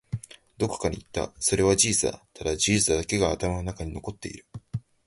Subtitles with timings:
[0.57, 1.31] どこかに行った。
[1.39, 2.25] それは事実だ。
[2.33, 4.47] ただ、事実だけが頭の中に残っている。